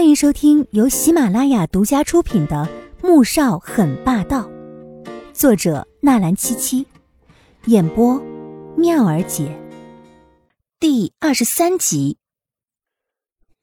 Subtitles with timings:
[0.00, 2.66] 欢迎收听由喜马拉雅独家出品的
[3.06, 4.48] 《穆少很霸道》，
[5.34, 6.86] 作者纳兰七七，
[7.66, 8.18] 演播
[8.78, 9.54] 妙儿姐，
[10.80, 12.16] 第二十三集。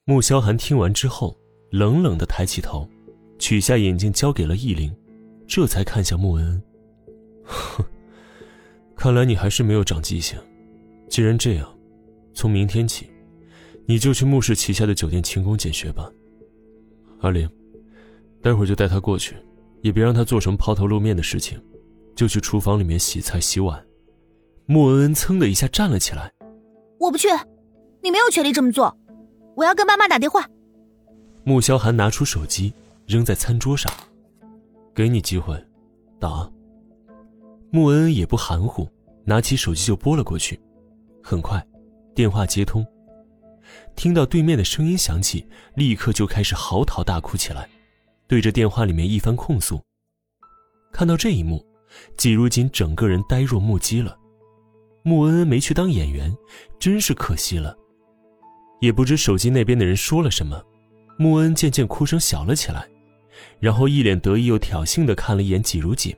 [0.06, 1.36] 穆萧寒听完之后，
[1.72, 2.88] 冷冷的抬起头，
[3.40, 4.96] 取下眼镜交给了易灵，
[5.48, 6.64] 这才看向穆恩恩。
[7.46, 7.84] 哼，
[8.96, 10.38] 看来你还是没有长记性。
[11.10, 11.68] 既然这样，
[12.36, 13.10] 从明天起，
[13.88, 16.08] 你就去穆氏旗下的酒店勤工俭学吧。
[17.20, 17.50] 阿玲，
[18.42, 19.36] 待会儿就带他过去，
[19.82, 21.60] 也别让他做什么抛头露面的事情，
[22.16, 23.84] 就去厨房里面洗菜洗碗。
[24.66, 26.32] 穆恩恩噌的一下站了起来，
[27.00, 27.28] 我不去，
[28.02, 28.96] 你没有权利这么做，
[29.56, 30.46] 我要跟爸妈打电话。
[31.44, 32.74] 穆萧寒拿出手机
[33.06, 33.92] 扔在餐桌上，
[34.94, 35.56] 给你机会，
[36.20, 36.50] 打。
[37.72, 38.88] 穆恩恩也不含糊，
[39.24, 40.60] 拿起手机就拨了过去。
[41.24, 41.66] 很快，
[42.14, 42.86] 电话接通。
[43.96, 47.68] 听到对面的声音响起，立刻就开始嚎啕大哭起来，
[48.28, 49.82] 对着电话里面一番控诉。
[50.92, 51.66] 看到这一幕，
[52.18, 54.18] 季如锦整个人呆若木鸡了。
[55.04, 56.36] 穆恩恩没去当演员，
[56.80, 57.76] 真是可惜了。
[58.82, 60.62] 也不知手机那边的人说了什么，
[61.18, 62.88] 穆恩渐渐哭声小了起来，
[63.60, 66.16] 然后一脸得意又挑衅的看了一眼季如锦，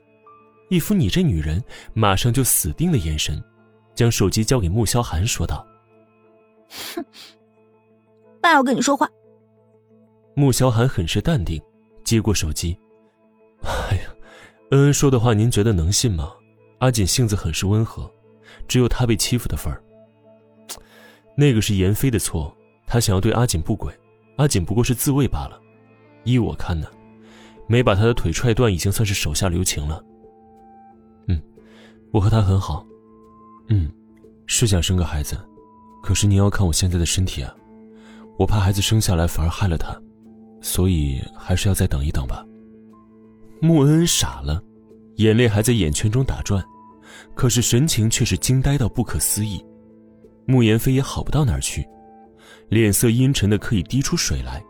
[0.68, 1.62] 一副你这女人
[1.94, 3.42] 马上就死定的眼神，
[3.94, 5.66] 将手机交给穆萧寒说道
[6.94, 7.04] ：“哼。”
[8.40, 9.08] 爸要跟你说话。
[10.34, 11.60] 穆萧寒很是淡定，
[12.04, 12.76] 接过手机。
[13.62, 14.14] 哎呀，
[14.70, 16.32] 恩恩说的话，您觉得能信吗？
[16.78, 18.10] 阿锦性子很是温和，
[18.66, 19.82] 只有他被欺负的份儿。
[21.36, 22.54] 那个是严飞的错，
[22.86, 23.92] 他想要对阿锦不轨，
[24.36, 25.60] 阿锦不过是自卫罢了。
[26.24, 26.86] 依我看呢，
[27.66, 30.02] 没把他的腿踹断，已经算是手下留情了。
[31.28, 31.40] 嗯，
[32.12, 32.86] 我和他很好。
[33.68, 33.90] 嗯，
[34.46, 35.38] 是想生个孩子，
[36.02, 37.54] 可是您要看我现在的身体啊。
[38.40, 39.94] 我怕孩子生下来反而害了他，
[40.62, 42.42] 所以还是要再等一等吧。
[43.60, 44.62] 穆恩恩傻了，
[45.16, 46.64] 眼泪还在眼圈中打转，
[47.34, 49.62] 可是神情却是惊呆到不可思议。
[50.46, 51.86] 穆言飞也好不到哪儿去，
[52.70, 54.64] 脸色阴沉的可以滴出水来。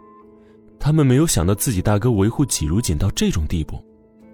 [0.81, 3.81] 他们没有想到自己大哥维护季如锦到这种地步，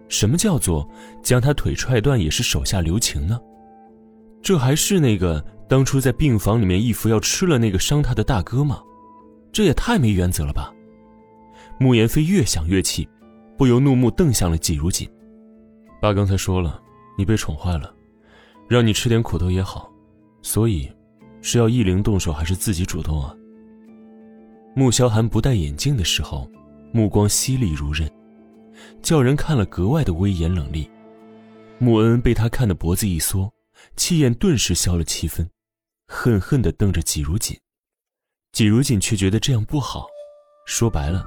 [0.09, 0.89] 什么叫做
[1.23, 3.39] 将他腿踹断也是手下留情呢？
[4.41, 8.81] 这还是那个当初在病房里面一服药吃了那个伤他的大哥吗？
[9.57, 10.71] 这也太没原则了吧！
[11.79, 13.09] 穆言飞越想越气，
[13.57, 15.09] 不由怒目瞪向了季如锦。
[15.99, 16.79] 爸刚才说了，
[17.17, 17.91] 你被宠坏了，
[18.69, 19.91] 让你吃点苦头也好，
[20.43, 20.93] 所以
[21.41, 23.35] 是要易灵动手还是自己主动啊？
[24.75, 26.47] 穆萧寒不戴眼镜的时候，
[26.93, 28.07] 目光犀利如刃，
[29.01, 30.87] 叫人看了格外的威严冷厉。
[31.79, 33.51] 穆恩恩被他看得脖子一缩，
[33.97, 35.49] 气焰顿时消了七分，
[36.09, 37.57] 恨恨地瞪着季如锦。
[38.57, 40.07] 季如锦却觉得这样不好，
[40.65, 41.23] 说白了，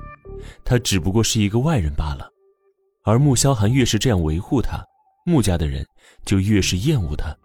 [0.66, 2.28] 他只不过是一个外人罢了。
[3.04, 4.84] 而穆萧寒越是这样维护他，
[5.28, 5.88] 穆家的人
[6.26, 7.38] 就越是厌恶他。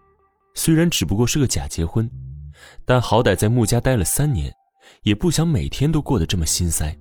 [0.55, 2.11] 虽然只不过是个假结婚，
[2.87, 4.50] 但好歹在穆家待了三年，
[5.03, 6.99] 也不想每天都过得这么心塞。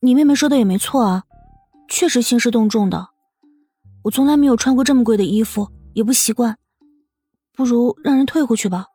[0.00, 1.24] 你妹妹说的也没错啊，
[1.90, 3.08] 确实兴师动众的。
[4.04, 6.56] 我从来没有穿过这么贵的衣服，也不习惯，
[7.54, 8.86] 不如让人退回去吧。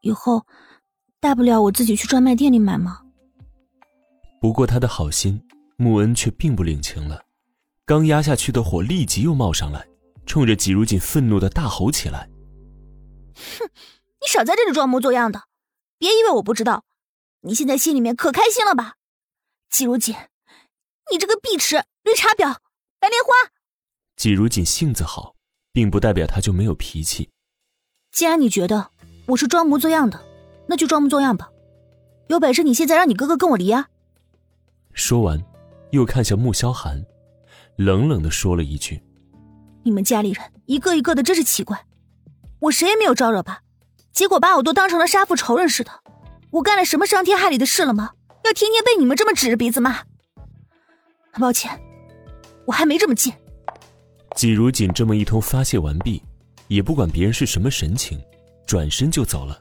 [0.00, 0.44] 以后。
[1.20, 3.02] 大不了我自己去专卖店里买嘛。
[4.40, 5.38] 不过他的好心，
[5.76, 7.22] 穆恩却并不领情了，
[7.84, 9.86] 刚压下去的火立即又冒上来，
[10.24, 12.30] 冲着季如锦愤怒的大吼起来
[13.36, 13.68] ：“哼，
[14.22, 15.42] 你少在这里装模作样的，
[15.98, 16.84] 别以为我不知道，
[17.42, 18.94] 你现在心里面可开心了吧？
[19.68, 20.14] 季如锦，
[21.12, 22.56] 你这个碧池、绿茶婊、
[22.98, 23.52] 白莲花！”
[24.16, 25.34] 季如锦性子好，
[25.70, 27.28] 并不代表他就没有脾气。
[28.10, 28.90] 既然你觉得
[29.26, 30.29] 我是装模作样的。
[30.66, 31.50] 那就装模作样吧，
[32.28, 33.88] 有本事你现在让你哥哥跟我离啊！
[34.92, 35.42] 说完，
[35.90, 37.04] 又看向穆萧寒，
[37.76, 39.02] 冷冷的说了一句
[39.82, 41.86] ：“你们家里人一个一个的真是奇怪，
[42.60, 43.62] 我谁也没有招惹吧？
[44.12, 45.90] 结果把我都当成了杀父仇人似的。
[46.50, 48.10] 我干了什么伤天害理的事了吗？
[48.44, 50.00] 要天天被你们这么指着鼻子骂？
[51.38, 51.80] 抱歉，
[52.66, 53.36] 我还没这么贱。”
[54.36, 56.22] 季如锦这么一通发泄完毕，
[56.68, 58.20] 也不管别人是什么神情，
[58.66, 59.60] 转身就走了。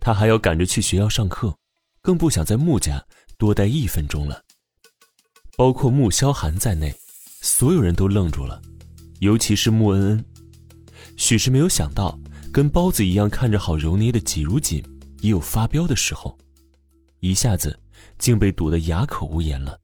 [0.00, 1.54] 他还要赶着去学校上课，
[2.00, 3.04] 更不想在穆家
[3.36, 4.42] 多待一分钟了。
[5.56, 6.94] 包括穆萧寒在内，
[7.42, 8.60] 所有人都愣住了，
[9.18, 10.24] 尤其是穆恩恩。
[11.16, 12.18] 许是没有想到，
[12.50, 14.82] 跟包子一样看着好揉捏的季如锦，
[15.20, 16.38] 也有发飙的时候，
[17.18, 17.78] 一下子
[18.18, 19.78] 竟被堵得哑口无言了。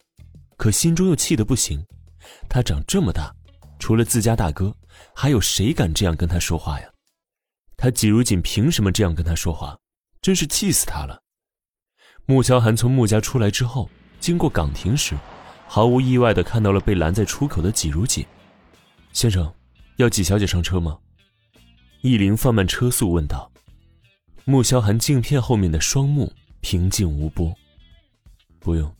[0.56, 1.84] 可心中又气得不行，
[2.48, 3.30] 他长这么大，
[3.78, 4.74] 除了自家大哥，
[5.14, 6.88] 还有谁敢这样跟他说话呀？
[7.76, 9.76] 他季如锦凭什么这样跟他说话？
[10.20, 11.22] 真是气死他了！
[12.26, 15.16] 穆萧寒从穆家出来之后，经过岗亭时，
[15.68, 18.26] 毫无意外的看到了被拦在出口的季如锦。
[19.12, 19.52] 先生，
[19.96, 20.98] 要季小姐上车吗？
[22.02, 23.50] 易灵放慢车速问道。
[24.44, 27.54] 穆萧寒镜片后面的双目平静无波。
[28.58, 28.92] 不用。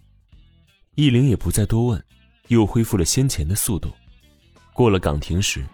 [0.95, 2.05] 易灵也不再多问，
[2.49, 3.93] 又恢复了先前的速度。
[4.73, 5.65] 过了岗亭时，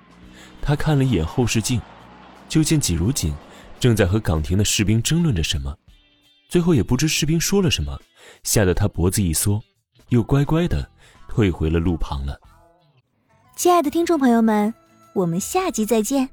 [0.61, 1.81] 他看了一眼后视镜，
[2.49, 3.35] 就见季如锦
[3.83, 5.77] 正在和岗亭的士兵争论着什么。
[6.49, 8.01] 最后也不知士兵说了什么，
[8.45, 9.61] 吓得他脖子一缩，
[10.11, 10.89] 又乖乖的
[11.29, 12.39] 退回了路旁了。
[13.57, 14.73] 亲爱的听众朋友们，
[15.15, 16.31] 我们下集再见。